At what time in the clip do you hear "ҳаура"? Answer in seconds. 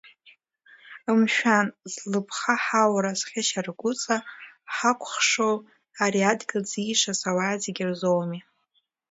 2.63-3.11